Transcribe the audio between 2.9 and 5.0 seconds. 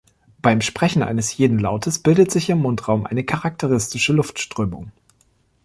eine charakteristische Luftströmung.